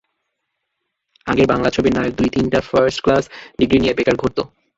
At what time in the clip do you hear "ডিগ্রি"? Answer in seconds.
3.59-3.77